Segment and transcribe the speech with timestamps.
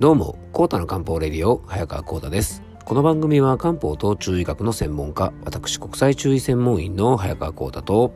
[0.00, 2.62] どうも、コータの漢方レディオ、早川コータです。
[2.84, 8.14] この番組は漢方と中医学の専門家、私国際中医専門員の早川コータと、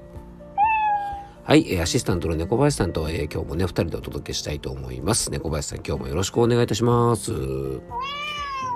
[1.43, 5.32] はい、アシスタントの猫林さんと、えー、今日もね、二人でお届けしたいと思います。
[5.32, 7.32] 猫林さん、今日もよろしくお願いいたします。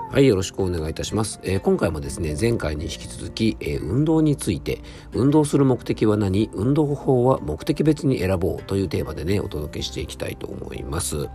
[0.09, 1.41] はい、よろしくお願いいたします。
[1.43, 4.81] えー、今回もですね、前回に引き続き、えー、運動について、
[5.11, 6.49] 運動する目的は何？
[6.53, 11.27] 運動方法は目的別に選ぼうというテーマでね、お届けしていきたいと思います。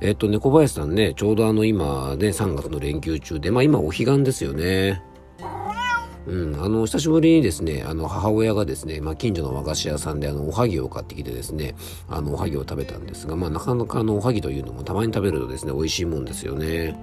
[0.00, 5.00] えっ、とね、小林さんね、ちょうどあの今ね、3月の連休中で、まあ今お彼岸ですよね。
[6.26, 11.74] うん、あの久しぶりにですねあの母親がですね、まあ、近所の和菓子屋さんであのおはぎを買ってきてですね
[12.06, 16.98] あのおはぎを食べたんですが、まあ、なかなかあのおはぎというのもたまに食べるとですね美味しいもんですよね。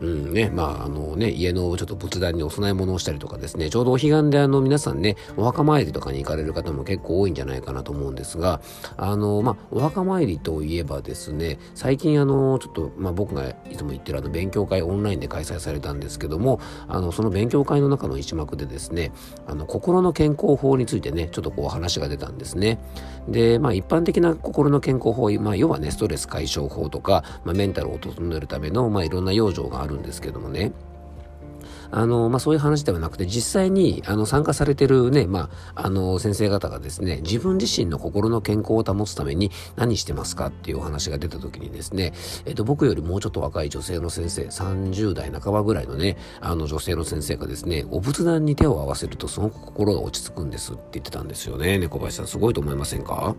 [0.00, 8.60] うんね、まあ、あのね、家のちょっと仏壇にお供え物をしたりとかですね、ちょうどお彼岸であの皆さんね、お墓参りとかに行かれる方も結構多いんじゃないかなと思うんですが、
[8.96, 19.12] あの、まあ、お墓参りといえばですね、最近あの、ちょっと、まあ僕がいつも言ってるあの勉強会オンラインで開催されたんですけども、あの、その勉強会の中の一幕でですね、
[19.46, 22.78] あの、心の健康法についてね、ちょっとこう話が出たんですね。
[23.28, 30.72] で、まあ一般的な心の健康法、まあ要はね、ストレス解消法とか、まあメンタルを整えるための、まあいろんな養生があるんですけどもね
[31.90, 42.12] あの、まあ、そういう話ではなくて、実際に、あの、参加されてるね、まあ、あの、先生方がですね、自分自身の心の健康を保つために何してますかっていうお話が出た時にですね、
[42.44, 51.78] えっと、僕よりもうちょっと若い女性の先生、30代半ばぐらいのね、あの、女性の先生がですね、お仏壇に手を合わせるとすごく心が落ち着くんですって言ってたんですよね。
[51.78, 53.34] 猫林さん、すごいと思いませんか？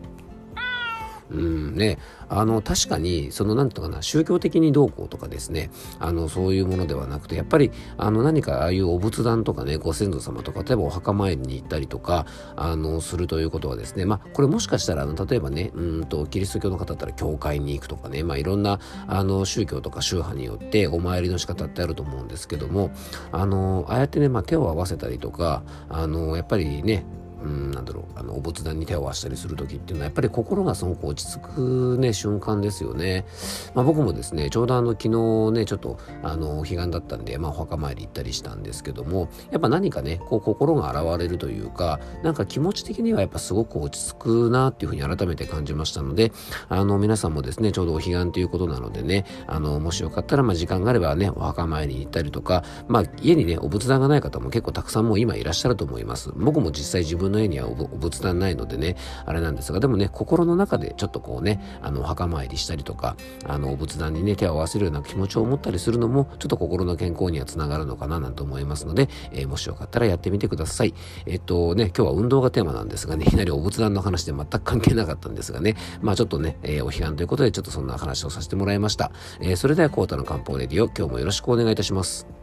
[1.31, 5.69] うんね、あの確かにその何て言うかな宗教的にどうこうとかですね。
[5.99, 22.91] あのそういうものではなくてやっぱりあの何かああいうお仏壇とかねご先祖様とか例えばお墓参りに行ったりとかあのするということはですねまあこれもしかしたらあの例えばねうんとキリスト教の方だったら教会に行くとかねまあいろんなあの宗教とか宗派によってお参りの仕方ってあると思うんですけども
[23.31, 27.05] あのああやってね、まあ、手を合わせたりとかあのやっぱりね
[27.43, 33.25] うん、なんだろう、あの、お仏壇に手を合わせたりする時っていうのは、やっぱり心がすごく落ち着くね、瞬間ですよね。
[33.73, 46.31] まあ僕もですね、ちょうどあの、昨日ね、ちょっと、あの、彼岸だったんで、まあお墓参り行ったりしたんですけども、やっぱ何かね、こう、心が現れるというか、なんか気持ち的にはやっぱすごく落ち着くなっていうふうに改めて感じましたので、
[46.67, 56.31] あの、皆さんもですね、ちょうどお彼岸ということなのでね、あの、もしよかったら、まあ時間があればね、お墓参りに行ったりとか、まあ家にね、お仏壇がない方も結構たくさんもう今いらっしゃると思います。
[56.35, 58.95] 僕も実際自分分の家にはお仏壇ないのでね、
[59.25, 70.93] あれなんですが、でもね、心の中でちょっとこうね、あの、お墓参りしたりとか、あの、お仏壇にね、手を合わせるような気持ちを持ったりするのも、ちょっと心の健康にはつながるのかななんて思いますので、えー、もしよかったらやってみてください。
[71.25, 79.11] えっとね、今日は運動がテーマなんですがね、いきなりお仏壇の話で全く関係なかったんですがね、まあちょっとね、えー、お彼岸ということでちょっとそんな話をさせてもらいました。
[79.39, 82.38] えー、それではコータの漢方レディオ、今日もよろしくお願いいたします。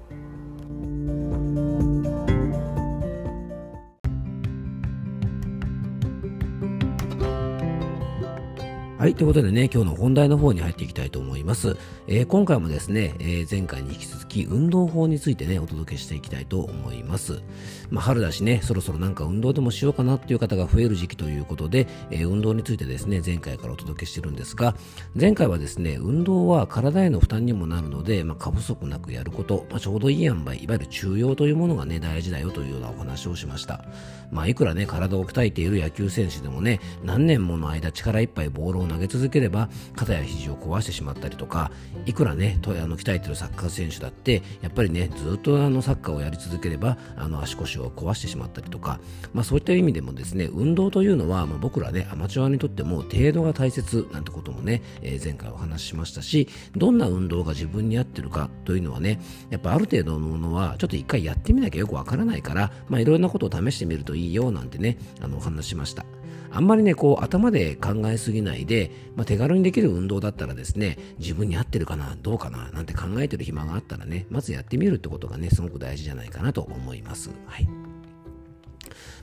[8.98, 9.14] はい。
[9.14, 11.76] ということでね、今日の本題の方に入っていきたいと思います。
[12.06, 17.42] えー、今回もですね、えー、前回に引き続き運動法についてね、お届けしていきたいと思います。
[17.90, 24.74] まあ、春だしね、そろそろなんか運動でもしようかなっていう方が増える時期ということで、えー、運動についてですね、前回からお届けしてるんですが、
[25.14, 33.84] 前回はですね、運動は体への負担にもなるので、まあ、過不足なくやること、まあ、ちょうどいい塩梅、いわゆる中庸というものがね、大事だよというようなお話をしました。
[34.30, 41.70] まあ、いくらね、体を鍛えている野球選手でもね、何年もの間力いっぱいボールを投げ続ければ肩や肘を壊してしまったりとか
[42.06, 49.00] いくらねとあの鍛えてるサッカー選手だってやっぱりねずっとあのサッカーをやり続ければあの足腰を壊してしまったりとか、
[49.34, 59.20] まあ、そういった意味でもですね運動というのは、まあ、僕らねアマチュアにとっても程度が大切なんてこともね、えー、前回お話ししましたしどんな運動が自分に合ってるかというのはね
[59.50, 66.15] やっぱある程度のものはちょっと一回やってみなきゃよくわからないからまあいろんなことを試してみるといいよなんてねあのお話しました。
[66.56, 77.28] あんまりね、こう頭で考えすぎないで、まあ、手軽にできる運動だったらですね、自分に合ってるかな、どうかな、なんて考えてる暇があったらね、まずやってみるってことがね、すごく大事じゃないかなと思います。
[77.44, 77.68] はい。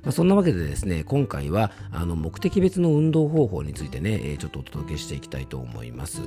[0.04, 6.22] まあ、そんなわけでですね、今回はあの目的別の運動方法についてね、えー、ちょっとお届けしていきたいと思います。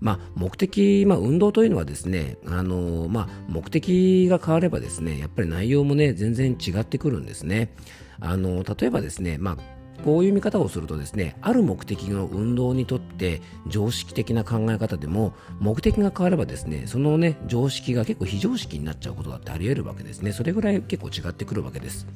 [0.00, 7.72] まあ、目的、まあ、運動というのはですね、あのまあ、目的が変わればですね、やっぱり内容もね、全然違ってくるんですね。
[8.18, 20.32] あの例えばですね、まあこういう見方をするとですねある目的の運動にとって常識的な考え方でも目的が変わればですねそのね常識が結構非常識になっちゃうことだってあり得るわけですね。
[20.32, 22.06] それぐらい結構違ってくるわけです。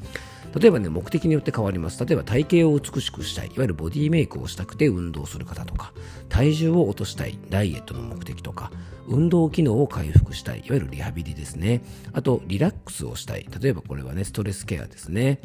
[0.58, 2.04] 例えばね目的によって変わります。
[2.04, 3.46] 例えば体型を美しくしたい。
[3.46, 5.92] いわゆるボディメイクをしたくて運動する方とか
[6.28, 7.38] 体重を落としたい。
[7.50, 8.70] ダイエットの目的とか
[9.06, 10.60] 運動機能を回復したい。
[10.60, 11.82] いわゆるリハビリですね。
[12.12, 13.46] あとリラックスをしたい。
[13.60, 15.40] 例えばこれはねストレスケアですね。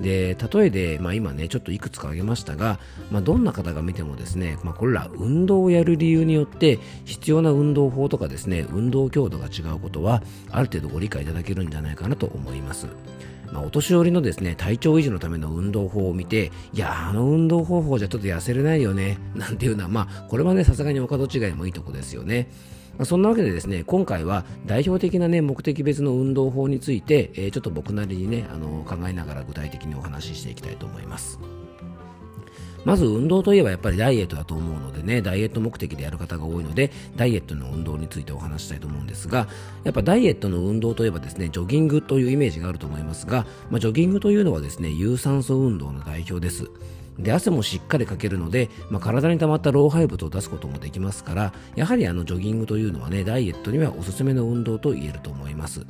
[0.00, 2.78] で例えで、まあ、今ねちょっといくつか挙げましたが、
[3.10, 12.88] まあ、どんな方が見てもですね、まあ、これら運動をやる理由によって必要な運動法とかですね運動強度が違うことはある程度ご理解いただけるんじゃないかなと思います。
[13.52, 22.50] まあ、お年寄りのですね体調維持のための運動法を見ていやあの運動方法じゃちょっと痩せれないよねなんていうのはまあこれはねさすがにお門違いもいいとこですよね、
[23.02, 31.40] そんなわけでですね今回は代表的な、ね、目的別の運動法について、えー、ちょっと僕なりにねあの考えながら具体的にお話ししていきたいと思います。
[32.84, 39.48] まず運動といえばやっぱりダイエットだと思うのでね、ダイエット目的でやる方が多いので、ダイエットの運動についてお話したいと思うんですが、
[39.84, 46.70] やっぱダイエットの運動といえばですね、ジョギングというイメージがあると思いますが、まあ、ジョギングというのはですね、有酸素運動の代表です。
[47.18, 55.86] で汗もしっかりかけるので、まあ、体に溜まった老廃物を出すこともできますからやはりあのジョギングというのはねダイエットにはおすすめの運動と言えると思います。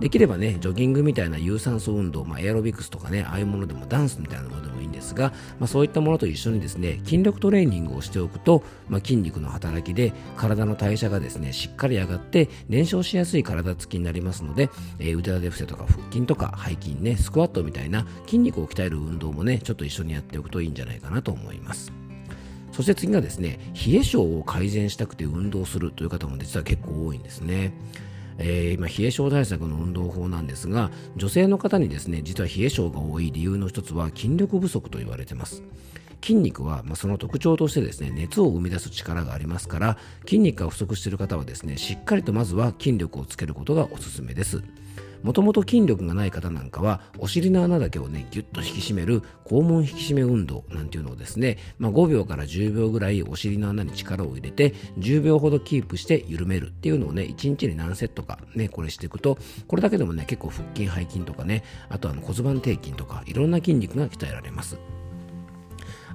[0.00, 4.63] できればねジョギングみたいな有酸素運動、まあ、エアロビクスとかねああいうものでもダンスみたいなものも
[5.04, 21.92] ですが、まあ、そういったものと一緒にですね筋力トレーニングをしておくと、まあ、筋肉の働きで体の代謝がですねしっかり上がって燃焼しやすい体つきになりますので、えー、腕立て伏せとか腹筋とか背筋ねスクワットみたいな筋肉を鍛える運動もねちょっと一緒にやっておくといいんじゃないかなと思います。
[22.72, 27.72] そして次がですね冷え性を改善したくて運動するという方も実は結構多いんですね。
[28.38, 35.62] えー、今冷え症対策の運動法なんですが女性の方にですね実は冷え症が多い理由の一つは筋力不足と言われてます。
[36.22, 44.62] 筋肉は、まあ、その特徴としてですね熱を生み出す力がありますから筋肉が不足している方はですねしっかりとまずは筋力をつけることがおすすめです。
[45.24, 64.76] もともと筋力がない方なんかはお尻の穴だけをねぎゅっと引き締める肛門引き締め運動なんていうのをですね、まあ、5秒から10秒ぐらいお尻の穴に力を入れて10秒ほどキープして緩めるっていうのをね1日に何セットかねこれしていくとこれだけでもね結構腹筋背筋とかねあとあの骨盤底筋とかいろんな筋肉が鍛えられます。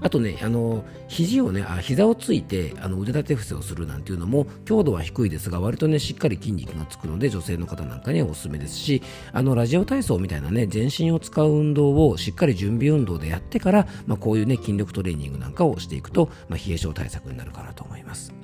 [0.02, 9.02] あとね、あの、肘をね、あ膝をついて、あの、腕立て伏せをするなんていうのも、強度は低いですが、割とね、しっかり筋肉がつくので、女性の方なんかにはおすすめですし、
[9.34, 18.39] あの、ラジオ体操みたいなね、全身を使う運動をしっかり準備運動でやってから、まあ、こういうね、筋力トレーニングなんかをしていくと、まあ、冷え性対策になるかなと思います。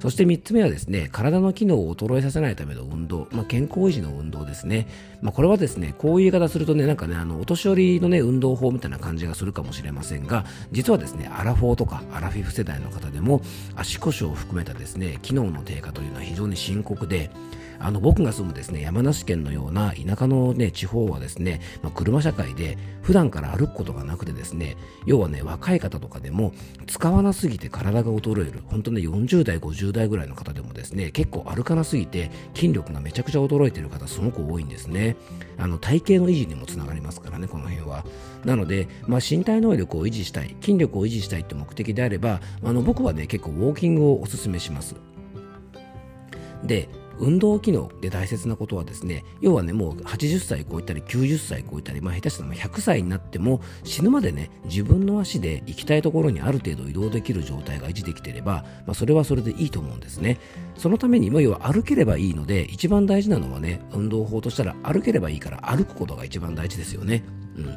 [0.00, 4.86] そして3つ目はですね、体の機能を衰えさせないための運動、まあ、健康維持の運動ですね。
[5.22, 13.40] まあ、これはですね、こういう言い方するとね、なんかね、あの、お年寄りのね、運動法みたいな感じがするかもしれませんが、実はですね、アラフォーとかアラフィフ世代の方でも、
[13.74, 17.30] 足腰を含めたですね、機能の低下というのは非常に深刻で、
[17.78, 26.52] あの僕が住むですね山梨県のような田舎の、ね、地方はですね、まあ、車社会で普段から歩くことがなくてですね要はね若い方とかでも
[26.86, 35.16] 使わなすぎて体が衰える本当ね40代50代ぐらいの方でもですね結構歩かなすぎて筋力がめちゃくちゃ衰えている方すごく多いんですね。
[35.58, 38.04] あの体型の維持にもつながりますからねこの辺は。
[38.44, 44.94] なので、まあ、身体能力を維持したい筋力を維持したいって目的であればあの僕はね結構ウォーキングをおすすめします。
[46.64, 46.88] で
[47.18, 60.38] 運動機能で大切なことはですね要はねもう80歳超えたり90歳超えたり、まあ、下手したら100歳になっても死ぬまでね自分の足で行きたいところにある程度移動できる状態が維持できていれば、まあ、それはそれでいいと思うんですね。
[60.76, 67.24] そのためにも要は歩ければいいので一番大事なのはね運動法としたら歩ければいいから歩くことが一番大事ですよね。
[67.56, 67.76] うん。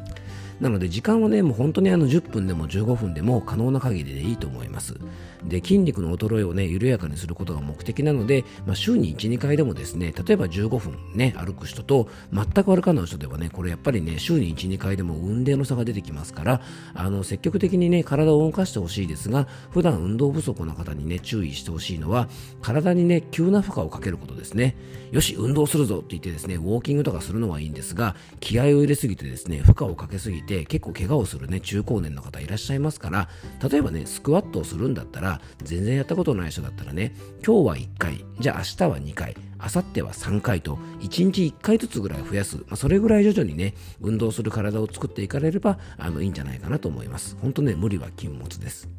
[0.60, 4.96] なので時間はねもう本当にあの10分でも15分でも可能な限りでいいと思います。
[5.44, 16.62] で筋肉の衰えをね緩やかにすることが目的なので、まあ、週に12回でもですね例えば15分ね歩く人と全く歩かない人ではねこれやっぱりね週に12回でも運動の差が出てきますから
[16.94, 22.28] あの積極的にね体を動かしてほしいですが普段運動不足の方にね注意してほしいのは
[22.62, 24.76] 体にね急な負荷をかけることですね。
[25.12, 33.30] よし運動するぞって言ってですねウォーキングとかするのはいいんですが気合を入れすぎてですね負荷をかけすぎて結構怪我をするね中高年の方いらっしゃいますから
[33.70, 37.16] 例えばねスクワットをするんだったら全然やったことない人だったらね
[37.46, 48.90] 今日は1回じゃあ明日は2回明後日は3回と1日1回ずつぐらい増やす、まあ、それぐらい徐々にね運動する体を作っていかれればあのいいんじゃないかなと思います本当ね無理は禁物です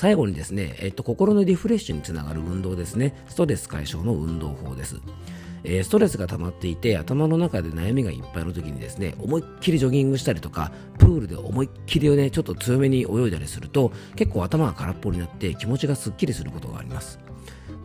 [0.00, 3.14] 最後にですね、えっと、心のリフレッシュにつながる運動ですね。
[3.28, 4.96] ストレス解消の運動法です。
[5.64, 17.18] えー、ストレスが溜まっていて頭の中で悩みがいっぱいの時にですね思いっきりジョギングしたりとかプールで思いっきりねちょっと強めに泳いだりすると結構頭が空っぽになって気持ちがすっきりすることがあります。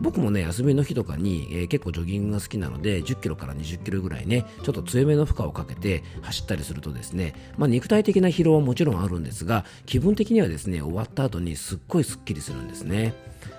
[0.00, 13.14] 僕もね休みの日とかに、えー、結構ジョギングが好きなので10キロから20キロぐらいねちょっと強めの負荷をかけて走ったりするとですね、まあ、肉体的な疲労はもちろんあるんですが気分的にはですね終わった後にすっごいすっきりするんですね。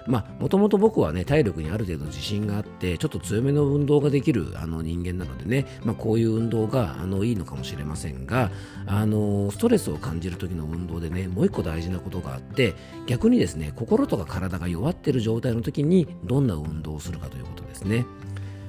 [0.08, 8.52] まあ、もともと僕はね、体力にある程度自信があって、ちょっと強めの運動ができるあの人間なのでね、まあ、こういう運動があのいいのかもしれませんが、
[8.86, 12.74] あのストレスを感じる時の運動でね、もう一個大事なことがあって、
[13.06, 18.06] 逆にですね、心とか体が弱ってる状態の時にどんな運動をするかということですね。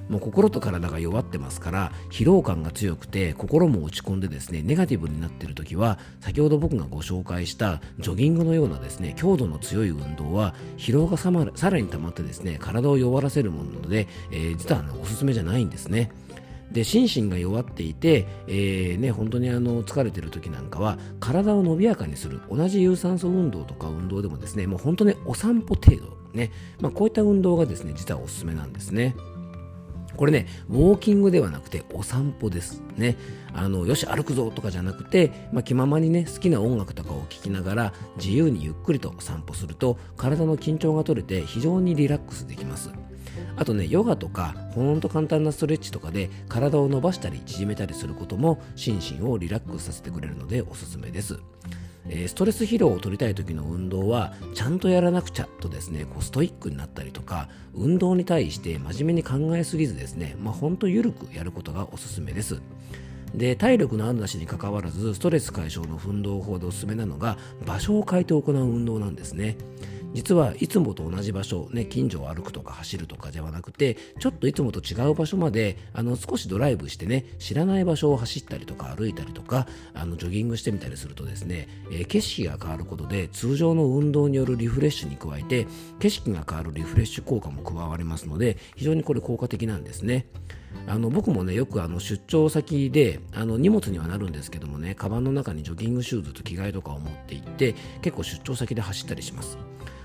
[0.09, 16.11] もう心と体が弱ってますから疲労感が強くて心も落ち込んでですねネガティブになっている時は先ほど僕がご紹介したジョギングのようなですね強度の強い運動は疲労がさらに溜まってですね体を弱らせるものなので、えー、実は、ね、おすすめじゃないんですね。
[16.73, 26.51] で心身が弱っていて、えーね、本当にあの疲れている時なんかは体を伸びやかにする同じ有酸素運動とか運動でもですねもう本当にお散歩程度ね、
[26.81, 29.17] まあ、こういった運動がですね実はおすすめなんですね。
[30.19, 33.17] これね、ウォーキングではなくてお散歩ですね。
[33.55, 42.91] あの、よし、歩くぞとかじゃなくて、まあ、気ままにね、好きな音楽とかを聴きながら、自由にゆっくりと散歩すると、体の緊張が取れて非常にリラックスできます。
[43.57, 51.39] あとね、ヨガとか、ほんと簡単なストレッチとかで体を伸ばしたり縮めたりすることも心身をリラックスさせてくれるのでおすすめです。
[52.27, 62.61] ストレス疲労を取りたい時の運動はちゃんとやらなくちゃとですねこうストイックになったりとか運動に対して真面目に考えすぎずですねまあほんと緩くやることがおすすめです。
[63.35, 67.37] で体力のあるなしにかかわらずストレス解消の運動法でおすすめなのが
[67.67, 69.59] 場所を変えて行う運動なんですね。
[70.15, 85.67] 実はいつもと同じ場所、ね、近所を歩くとか走るとかではなくてちょっといつもと違う場所まであの少しドライブしてね知らない場所を走ったりとか歩いたりとかあのジョギングしてみたりするとですね、えー、景色が変わることで通常の運動によるリフレッシュに加えて
[85.99, 90.27] 景色が変わるリフレッシュ効果も加わりますので非常にこれ効果的なんですね。
[90.87, 99.59] あの僕もねよくあの出張先であの荷物にはなるんですけどもねカバンの中にジョギングシューズと着替えとかを持って行って結構出張先で走ったりします。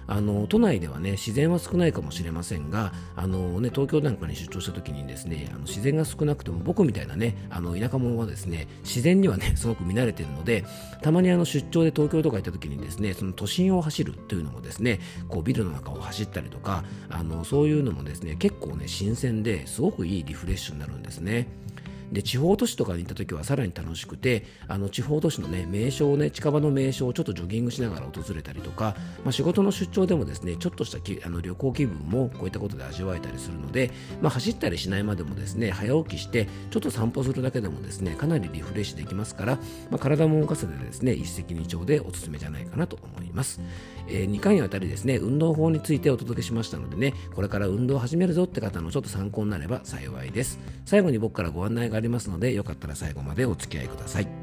[0.08, 10.66] あの都内ではね自然は少ないかもしれませんがあの、ね、東京なんかに出張した時にですねあの自然が少なくても僕みたいなねあの田舎者はですね自然にはね すごく見慣れているので
[11.02, 21.48] たまにあの出張で東京とか行った時にですねその都心を走るというのもですねこうビルの中を走ったりとかあのそういうのもですね結構ね新鮮ですごくいいリフレッシュになるんですね。
[22.14, 33.92] で地方都市とかに行った時はさらに楽しくてあの地方都市のね名所をね近場の名所をちょっとジョギングしながら訪れたりとか、まあ、仕事の出張でもですねちょっとしたきあの旅行気分もこういったことで味わえたりするので、
[34.22, 39.56] まあ、走ったりしないまでもですね早起きしてちょっと散歩するだけでもですねかなりリフレッシュできますから、
[39.90, 43.60] まあ、体も動かせてですね一石二鳥でおすすめじゃないかなと思います、
[44.08, 50.60] えー、2回にわたりですね運動法についてお届けしましたのでねこれから運動を始めるぞって方のちょっと参考になれば幸いです。
[50.86, 54.43] 最後に僕からご案内がありますのでよかったったら最後までお付き合いください。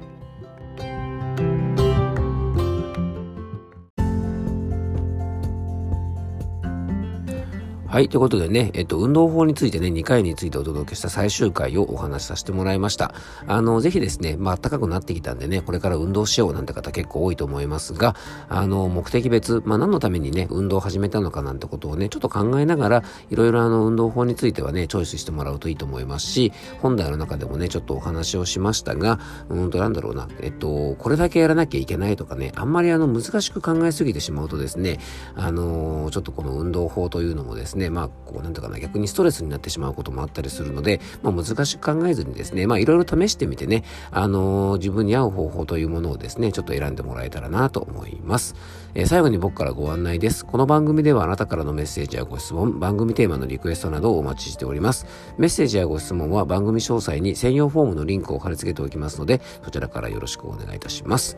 [8.01, 8.09] はい。
[8.09, 13.13] ということでね、えっと、運動法についてね、2回についてお届けした最終回をお話しさせてもらいました。
[13.47, 18.17] あの、ぜひですね、まあ、暖かくなってきたんでね、これから運動しようなんて方結構多いと思いますが、
[18.49, 35.01] あの、目的別、まあ、何のためにね、運動を始めたのかなんてことをね、ちょっと考えながら、いろいろあの、運動法についてはね、チョイスしてもらうといいと思いますし、本題の中でもね、ちょっとお話をしましたが、うんと、なんだろうな、えっと、これだけやらなきゃいけないとかね、あんまりあの、難しく考えすぎてしまうとですね、
[35.35, 48.55] あの、ちょっとこの運動法というのもですね、まあ、こう、なんとかな、逆にストレスになってしまうこともあったりするので、まあ、難しく考えずにですね、まあ、いろいろ試してみてね、あのー、自分に合う方法というものをですね、ちょっと選んでもらえたらなと思います。
[48.95, 50.45] えー、最後に僕からご案内です。
[50.45, 55.07] この番組ではあなたからのメッセージやご質問、番組テーマのリクエストなどをお待ちしております。
[55.39, 61.37] メッセージやご質問は番組詳細に専用フォームのリンクを貼り付けておきますので、そちらからよろしくお願いいたします。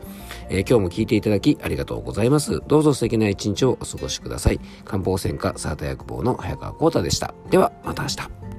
[0.49, 2.61] えー、今日も聞いていただきありがとうございます。
[2.67, 4.59] どうぞ素敵な一日をお過ごしください。
[4.85, 7.33] 漢方専科サータ薬房の早川幸太でした。
[7.49, 8.52] では、また明日。